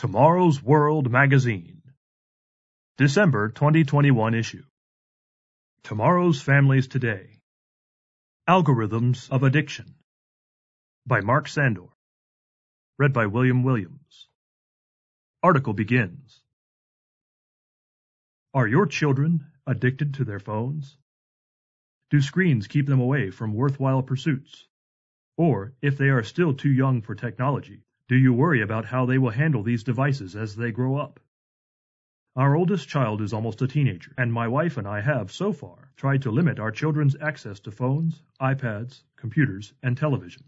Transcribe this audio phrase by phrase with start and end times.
[0.00, 1.82] Tomorrow's World Magazine,
[2.96, 4.62] December 2021 issue.
[5.82, 7.42] Tomorrow's Families Today.
[8.48, 9.96] Algorithms of Addiction
[11.04, 11.90] by Mark Sandor.
[12.98, 14.26] Read by William Williams.
[15.42, 16.40] Article begins.
[18.54, 20.96] Are your children addicted to their phones?
[22.08, 24.66] Do screens keep them away from worthwhile pursuits?
[25.36, 29.18] Or, if they are still too young for technology, do you worry about how they
[29.18, 31.20] will handle these devices as they grow up?
[32.34, 35.92] Our oldest child is almost a teenager, and my wife and I have, so far,
[35.94, 40.42] tried to limit our children's access to phones, iPads, computers, and television.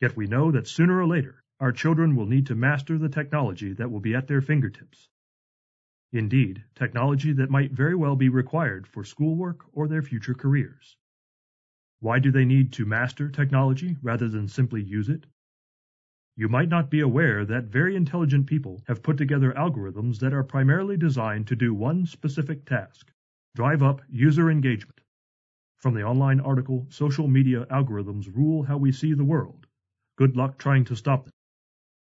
[0.00, 3.72] Yet we know that sooner or later, our children will need to master the technology
[3.72, 5.08] that will be at their fingertips.
[6.12, 10.96] Indeed, technology that might very well be required for schoolwork or their future careers.
[11.98, 15.26] Why do they need to master technology rather than simply use it?
[16.36, 20.42] You might not be aware that very intelligent people have put together algorithms that are
[20.42, 23.12] primarily designed to do one specific task
[23.54, 25.00] drive up user engagement.
[25.76, 29.68] From the online article, Social Media Algorithms Rule How We See the World.
[30.16, 31.32] Good luck trying to stop them.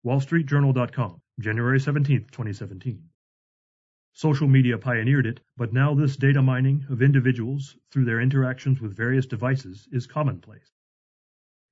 [0.03, 3.09] WallStreetJournal.com, January 17, 2017.
[4.13, 8.97] Social media pioneered it, but now this data mining of individuals through their interactions with
[8.97, 10.72] various devices is commonplace.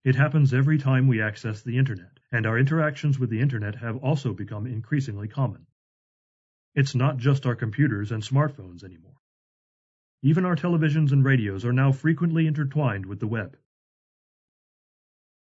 [0.04, 3.98] It happens every time we access the Internet, and our interactions with the Internet have
[3.98, 5.68] also become increasingly common.
[6.74, 9.18] It's not just our computers and smartphones anymore.
[10.24, 13.58] Even our televisions and radios are now frequently intertwined with the web.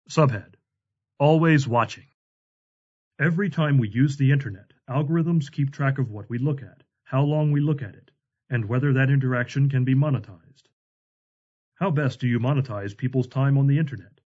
[0.07, 0.53] Subhead
[1.17, 2.05] Always watching.
[3.17, 7.23] Every time we use the Internet, algorithms keep track of what we look at, how
[7.23, 8.11] long we look at it,
[8.49, 10.67] and whether that interaction can be monetized.
[11.75, 14.21] How best do you monetize people's time on the Internet?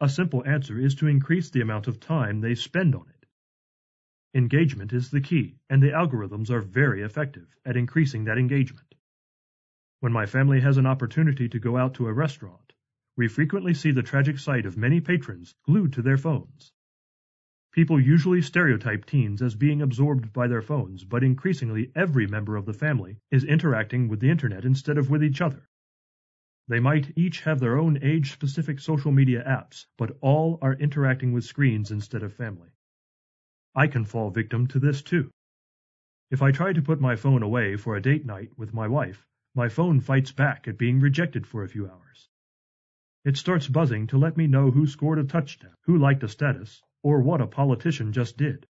[0.00, 3.26] A simple answer is to increase the amount of time they spend on it.
[4.32, 8.94] Engagement is the key, and the algorithms are very effective at increasing that engagement.
[9.98, 12.74] When my family has an opportunity to go out to a restaurant,
[13.16, 16.72] we frequently see the tragic sight of many patrons glued to their phones.
[17.72, 22.66] People usually stereotype teens as being absorbed by their phones, but increasingly every member of
[22.66, 25.67] the family is interacting with the internet instead of with each other.
[26.68, 31.44] They might each have their own age-specific social media apps, but all are interacting with
[31.44, 32.68] screens instead of family.
[33.74, 35.30] I can fall victim to this too.
[36.30, 39.26] If I try to put my phone away for a date night with my wife,
[39.54, 42.28] my phone fights back at being rejected for a few hours.
[43.24, 46.82] It starts buzzing to let me know who scored a touchdown, who liked a status,
[47.02, 48.66] or what a politician just did.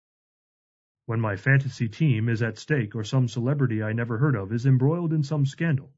[1.07, 4.67] When my fantasy team is at stake or some celebrity I never heard of is
[4.67, 5.93] embroiled in some scandal,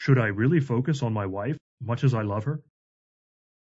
[0.00, 2.62] should I really focus on my wife, much as I love her?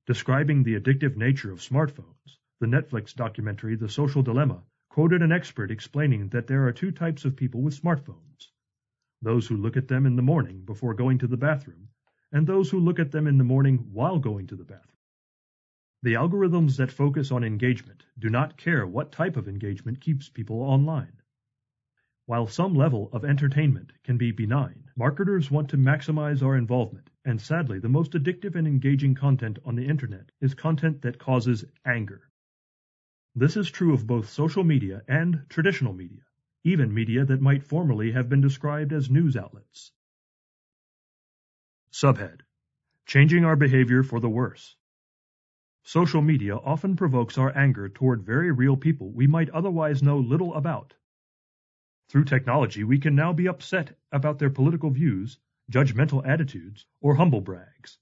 [0.07, 5.71] Describing the addictive nature of smartphones, the Netflix documentary The Social Dilemma quoted an expert
[5.71, 8.49] explaining that there are two types of people with smartphones
[9.21, 11.91] those who look at them in the morning before going to the bathroom,
[12.33, 14.97] and those who look at them in the morning while going to the bathroom.
[16.03, 20.63] The algorithms that focus on engagement do not care what type of engagement keeps people
[20.63, 21.22] online.
[22.27, 27.41] While some level of entertainment can be benign, marketers want to maximize our involvement, and
[27.41, 32.31] sadly, the most addictive and engaging content on the internet is content that causes anger.
[33.35, 36.23] This is true of both social media and traditional media,
[36.63, 39.91] even media that might formerly have been described as news outlets.
[41.91, 42.43] Subhead
[43.05, 44.77] Changing Our Behavior for the Worse.
[45.83, 50.55] Social media often provokes our anger toward very real people we might otherwise know little
[50.55, 50.95] about.
[52.13, 55.39] Through technology, we can now be upset about their political views,
[55.71, 57.97] judgmental attitudes, or humble brags.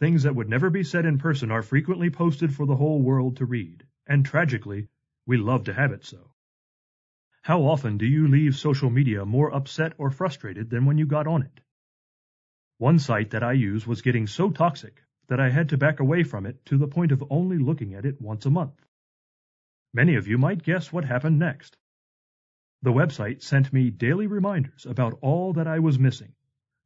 [0.00, 3.36] Things that would never be said in person are frequently posted for the whole world
[3.36, 4.88] to read, and tragically,
[5.26, 6.32] we love to have it so.
[7.42, 11.26] How often do you leave social media more upset or frustrated than when you got
[11.26, 11.60] on it?
[12.78, 16.22] One site that I use was getting so toxic that I had to back away
[16.22, 18.82] from it to the point of only looking at it once a month.
[19.92, 21.76] Many of you might guess what happened next.
[22.84, 26.34] The website sent me daily reminders about all that I was missing.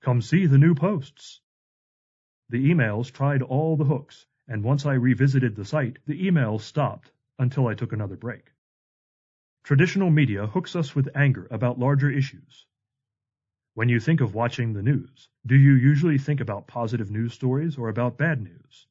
[0.01, 1.41] Come see the new posts.
[2.51, 7.11] The emails tried all the hooks, and once I revisited the site, the emails stopped
[7.41, 8.53] until I took another break.
[9.65, 12.65] Traditional media hooks us with anger about larger issues.
[13.75, 17.77] When you think of watching the news, do you usually think about positive news stories
[17.77, 18.87] or about bad news?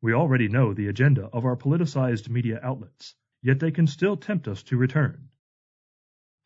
[0.00, 4.48] We already know the agenda of our politicized media outlets, yet they can still tempt
[4.48, 5.28] us to return.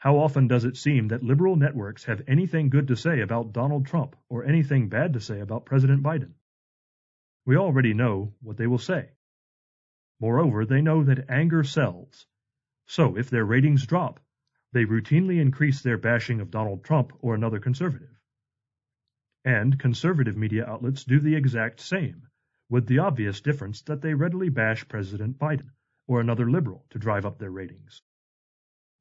[0.07, 3.87] How often does it seem that liberal networks have anything good to say about Donald
[3.87, 6.35] Trump or anything bad to say about President Biden?
[7.45, 9.11] We already know what they will say.
[10.21, 12.25] Moreover, they know that anger sells.
[12.87, 14.21] So if their ratings drop,
[14.71, 18.17] they routinely increase their bashing of Donald Trump or another conservative.
[19.45, 22.29] And conservative media outlets do the exact same,
[22.69, 25.71] with the obvious difference that they readily bash President Biden
[26.07, 28.03] or another liberal to drive up their ratings.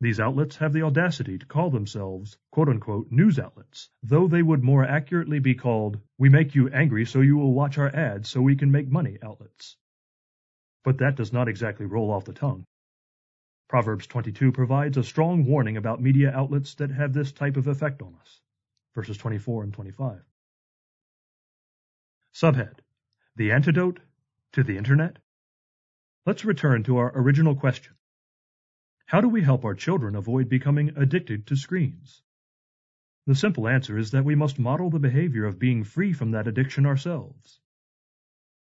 [0.01, 4.83] These outlets have the audacity to call themselves quote-unquote news outlets, though they would more
[4.83, 8.57] accurately be called we make you angry so you will watch our ads so we
[8.57, 9.77] can make money outlets.
[10.83, 12.65] But that does not exactly roll off the tongue.
[13.69, 18.01] Proverbs 22 provides a strong warning about media outlets that have this type of effect
[18.01, 18.41] on us.
[18.93, 20.21] Verses 24 and 25.
[22.33, 22.79] Subhead
[23.37, 24.01] The Antidote
[24.51, 25.17] to the Internet?
[26.25, 27.93] Let's return to our original question.
[29.07, 32.23] How do we help our children avoid becoming addicted to screens?
[33.27, 36.47] The simple answer is that we must model the behavior of being free from that
[36.47, 37.59] addiction ourselves.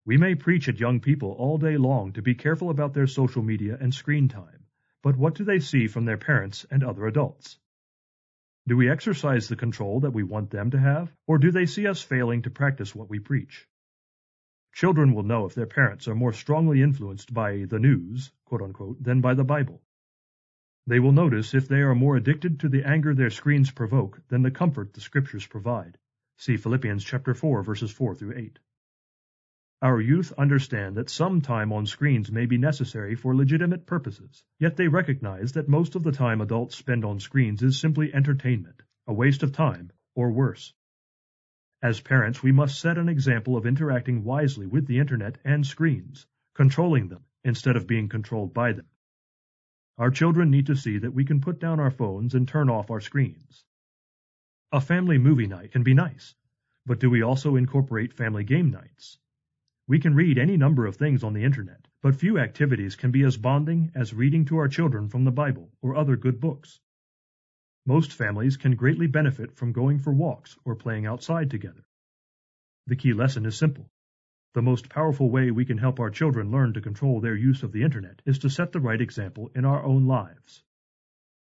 [0.04, 3.42] We may preach at young people all day long to be careful about their social
[3.42, 4.66] media and screen time,
[5.00, 7.60] but what do they see from their parents and other adults?
[8.66, 11.86] Do we exercise the control that we want them to have, or do they see
[11.86, 13.68] us failing to practice what we preach?
[14.72, 19.00] Children will know if their parents are more strongly influenced by the news, quote unquote,
[19.00, 19.80] than by the Bible.
[20.86, 24.42] They will notice if they are more addicted to the anger their screens provoke than
[24.42, 25.96] the comfort the scriptures provide.
[26.36, 28.58] See Philippians chapter 4 verses 4 through 8.
[29.80, 34.76] Our youth understand that some time on screens may be necessary for legitimate purposes, yet
[34.76, 39.12] they recognize that most of the time adults spend on screens is simply entertainment, a
[39.12, 40.72] waste of time, or worse.
[41.82, 46.28] As parents, we must set an example of interacting wisely with the internet and screens,
[46.54, 48.86] controlling them instead of being controlled by them.
[50.02, 52.90] Our children need to see that we can put down our phones and turn off
[52.90, 53.64] our screens.
[54.72, 56.34] A family movie night can be nice,
[56.84, 59.20] but do we also incorporate family game nights?
[59.86, 63.22] We can read any number of things on the internet, but few activities can be
[63.22, 66.80] as bonding as reading to our children from the Bible or other good books.
[67.86, 71.84] Most families can greatly benefit from going for walks or playing outside together.
[72.88, 73.88] The key lesson is simple.
[74.54, 77.72] The most powerful way we can help our children learn to control their use of
[77.72, 80.62] the internet is to set the right example in our own lives.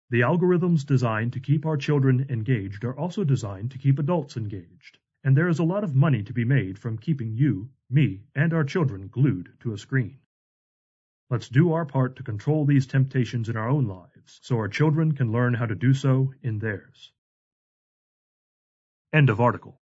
[0.09, 4.99] The algorithms designed to keep our children engaged are also designed to keep adults engaged
[5.25, 8.53] and there is a lot of money to be made from keeping you, me, and
[8.53, 10.19] our children glued to a screen.
[11.31, 15.13] Let's do our part to control these temptations in our own lives so our children
[15.13, 17.11] can learn how to do so in theirs.
[19.11, 19.81] End of article.